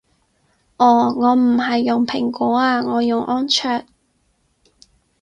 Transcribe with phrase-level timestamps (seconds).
[0.77, 3.83] 哦我唔係用蘋果啊我用安卓